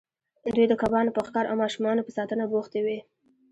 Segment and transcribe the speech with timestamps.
[0.55, 2.99] دوی د کبانو په ښکار او ماشومانو په ساتنه بوختې وې.